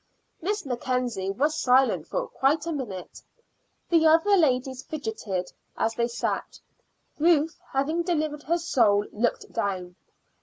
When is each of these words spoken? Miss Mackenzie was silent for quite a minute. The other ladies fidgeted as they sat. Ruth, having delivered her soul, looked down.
Miss 0.41 0.65
Mackenzie 0.65 1.29
was 1.29 1.61
silent 1.61 2.07
for 2.07 2.27
quite 2.27 2.65
a 2.65 2.71
minute. 2.71 3.21
The 3.89 4.07
other 4.07 4.35
ladies 4.35 4.81
fidgeted 4.81 5.51
as 5.77 5.93
they 5.93 6.07
sat. 6.07 6.59
Ruth, 7.19 7.59
having 7.71 8.01
delivered 8.01 8.41
her 8.41 8.57
soul, 8.57 9.05
looked 9.13 9.53
down. 9.53 9.95